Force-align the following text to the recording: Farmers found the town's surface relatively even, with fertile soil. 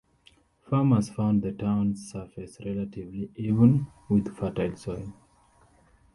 Farmers 0.67 1.09
found 1.09 1.43
the 1.43 1.51
town's 1.51 2.09
surface 2.09 2.57
relatively 2.65 3.29
even, 3.35 3.85
with 4.09 4.35
fertile 4.35 4.75
soil. 4.75 5.13